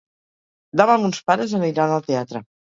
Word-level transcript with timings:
Demà 0.81 0.95
mons 1.03 1.19
pares 1.27 1.53
aniran 1.61 1.95
al 1.99 2.03
teatre. 2.09 2.45